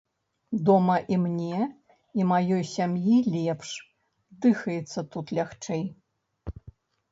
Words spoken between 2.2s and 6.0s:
і маёй сям'і лепш, дыхаецца тут лягчэй.